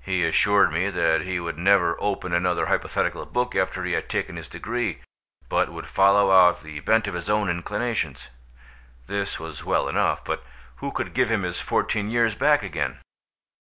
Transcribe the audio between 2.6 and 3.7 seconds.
hypothetical book